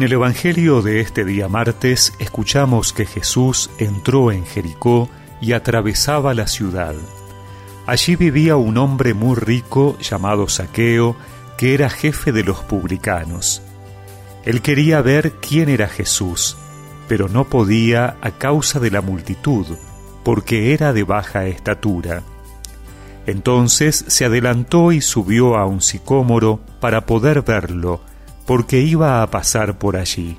[0.00, 5.10] En el Evangelio de este día martes escuchamos que Jesús entró en Jericó
[5.42, 6.94] y atravesaba la ciudad.
[7.84, 11.16] Allí vivía un hombre muy rico llamado Saqueo,
[11.58, 13.60] que era jefe de los publicanos.
[14.46, 16.56] Él quería ver quién era Jesús,
[17.06, 19.66] pero no podía a causa de la multitud,
[20.24, 22.22] porque era de baja estatura.
[23.26, 28.00] Entonces se adelantó y subió a un sicómoro para poder verlo,
[28.50, 30.36] porque iba a pasar por allí.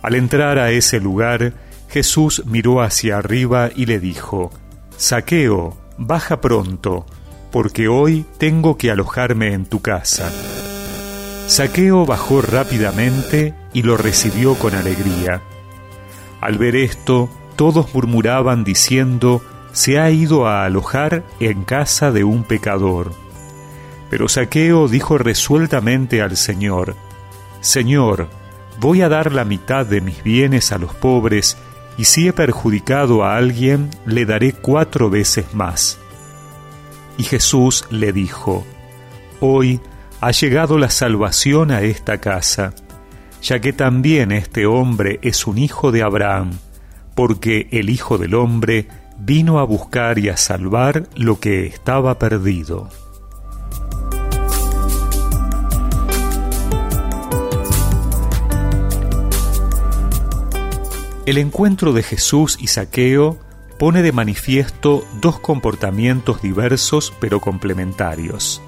[0.00, 1.52] Al entrar a ese lugar,
[1.88, 4.52] Jesús miró hacia arriba y le dijo,
[4.96, 7.04] Saqueo, baja pronto,
[7.50, 10.30] porque hoy tengo que alojarme en tu casa.
[11.48, 15.42] Saqueo bajó rápidamente y lo recibió con alegría.
[16.40, 22.44] Al ver esto, todos murmuraban diciendo, se ha ido a alojar en casa de un
[22.44, 23.23] pecador.
[24.10, 26.94] Pero Saqueo dijo resueltamente al Señor,
[27.60, 28.28] Señor,
[28.78, 31.56] voy a dar la mitad de mis bienes a los pobres,
[31.96, 35.98] y si he perjudicado a alguien, le daré cuatro veces más.
[37.16, 38.64] Y Jesús le dijo,
[39.40, 39.80] Hoy
[40.20, 42.74] ha llegado la salvación a esta casa,
[43.42, 46.52] ya que también este hombre es un hijo de Abraham,
[47.14, 48.88] porque el Hijo del Hombre
[49.18, 52.88] vino a buscar y a salvar lo que estaba perdido.
[61.26, 63.38] El encuentro de Jesús y Saqueo
[63.78, 68.60] pone de manifiesto dos comportamientos diversos pero complementarios.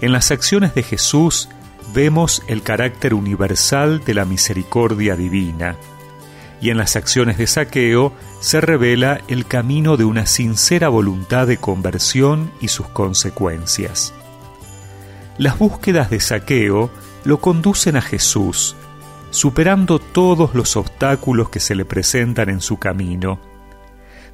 [0.00, 1.48] En las acciones de Jesús
[1.92, 5.76] vemos el carácter universal de la misericordia divina,
[6.60, 11.56] y en las acciones de Saqueo se revela el camino de una sincera voluntad de
[11.56, 14.14] conversión y sus consecuencias.
[15.38, 16.90] Las búsquedas de Saqueo
[17.24, 18.76] lo conducen a Jesús,
[19.34, 23.40] superando todos los obstáculos que se le presentan en su camino.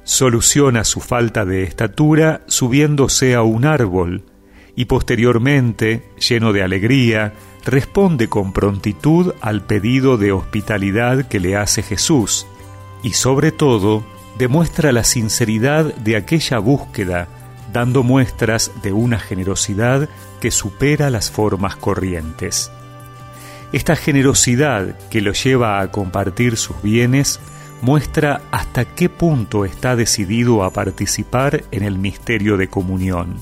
[0.03, 4.25] Soluciona su falta de estatura subiéndose a un árbol
[4.75, 7.33] y posteriormente, lleno de alegría,
[7.65, 12.45] responde con prontitud al pedido de hospitalidad que le hace Jesús
[13.01, 14.05] y sobre todo
[14.37, 17.27] demuestra la sinceridad de aquella búsqueda,
[17.73, 20.09] dando muestras de una generosidad
[20.39, 22.71] que supera las formas corrientes.
[23.73, 27.39] Esta generosidad que lo lleva a compartir sus bienes
[27.81, 33.37] muestra hasta qué punto está decidido a participar en el misterio de comunión.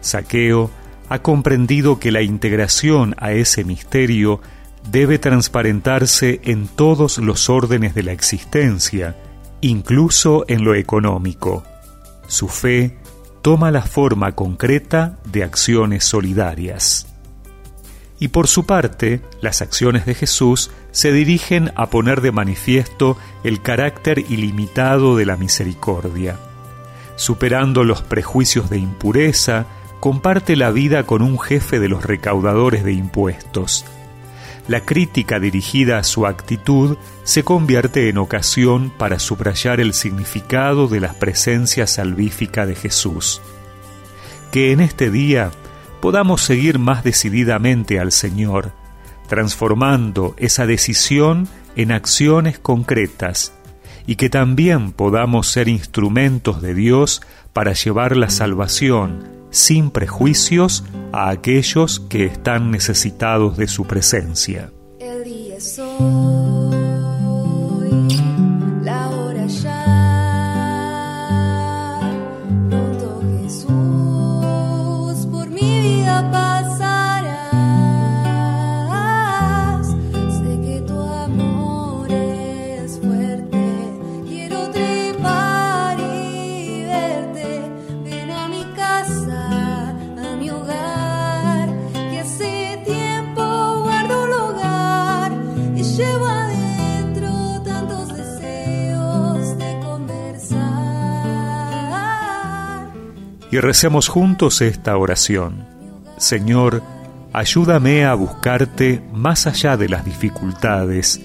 [0.00, 0.70] Saqueo
[1.08, 4.40] ha comprendido que la integración a ese misterio
[4.90, 9.16] debe transparentarse en todos los órdenes de la existencia,
[9.60, 11.64] incluso en lo económico.
[12.26, 12.98] Su fe
[13.42, 17.15] toma la forma concreta de acciones solidarias.
[18.18, 23.60] Y por su parte, las acciones de Jesús se dirigen a poner de manifiesto el
[23.60, 26.38] carácter ilimitado de la misericordia.
[27.16, 29.66] Superando los prejuicios de impureza,
[30.00, 33.84] comparte la vida con un jefe de los recaudadores de impuestos.
[34.68, 41.00] La crítica dirigida a su actitud se convierte en ocasión para subrayar el significado de
[41.00, 43.40] la presencia salvífica de Jesús.
[44.50, 45.52] Que en este día
[46.06, 48.70] podamos seguir más decididamente al Señor,
[49.28, 53.52] transformando esa decisión en acciones concretas,
[54.06, 57.22] y que también podamos ser instrumentos de Dios
[57.52, 64.70] para llevar la salvación sin prejuicios a aquellos que están necesitados de su presencia.
[103.50, 105.66] Y recemos juntos esta oración.
[106.18, 106.82] Señor,
[107.32, 111.20] ayúdame a buscarte más allá de las dificultades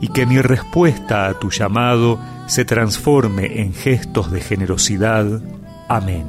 [0.00, 5.42] y que mi respuesta a tu llamado se transforme en gestos de generosidad.
[5.88, 6.26] Amén.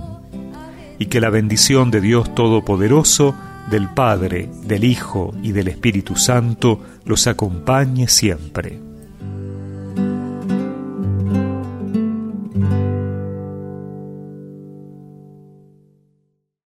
[0.98, 3.36] Y que la bendición de Dios Todopoderoso,
[3.70, 8.89] del Padre, del Hijo y del Espíritu Santo los acompañe siempre.